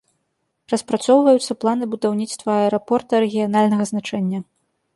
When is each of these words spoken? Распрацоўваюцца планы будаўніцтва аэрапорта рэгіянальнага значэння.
Распрацоўваюцца 0.71 1.57
планы 1.65 1.85
будаўніцтва 1.93 2.51
аэрапорта 2.63 3.13
рэгіянальнага 3.27 3.83
значэння. 3.95 4.39